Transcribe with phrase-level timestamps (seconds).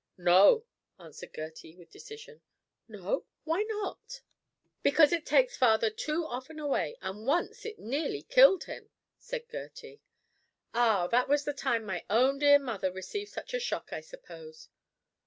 [0.17, 0.65] "No,"
[0.97, 2.41] answered Gertie, with decision.
[2.87, 4.21] "No; why not?"
[4.81, 10.01] "Because it takes father too often away, and once it nearly killed him," said Gertie.
[10.73, 14.01] "Ah, that was the time that my own dear mother received such a shock, I
[14.01, 14.69] suppose?"